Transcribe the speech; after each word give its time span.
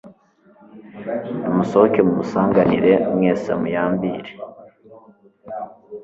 nimusohoke 1.41 1.99
mumusanganire 2.07 2.91
mwese 3.15 3.49
mu 3.59 3.67
yambire 3.75 4.31